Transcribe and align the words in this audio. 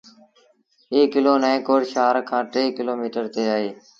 ايٚ 0.93 1.11
ڪلو 1.13 1.33
نئيٚن 1.43 1.65
ڪوٽ 1.67 1.81
شآهر 1.93 2.15
کآݩ 2.29 2.47
ٽي 2.53 2.63
ڪلوميٚٽر 2.77 3.23
تي 3.33 3.43
اهي۔ 3.53 3.69